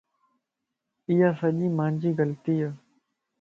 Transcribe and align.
ايا 1.09 1.29
سڄي 1.39 1.67
مانجي 1.77 2.11
غلطيَ 2.19 2.61